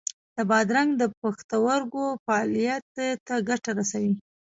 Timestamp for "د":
0.35-0.37, 0.97-1.03